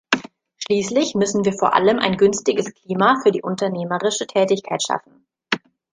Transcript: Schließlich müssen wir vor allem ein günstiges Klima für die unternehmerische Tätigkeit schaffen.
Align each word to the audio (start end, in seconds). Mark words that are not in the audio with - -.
Schließlich 0.57 1.13
müssen 1.13 1.45
wir 1.45 1.53
vor 1.53 1.75
allem 1.75 1.99
ein 1.99 2.17
günstiges 2.17 2.73
Klima 2.73 3.19
für 3.21 3.29
die 3.31 3.43
unternehmerische 3.43 4.25
Tätigkeit 4.25 4.81
schaffen. 4.81 5.27